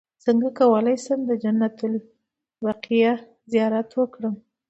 [0.25, 3.11] څنګه کولی شم د جنت البقیع
[3.51, 4.35] زیارت وکړم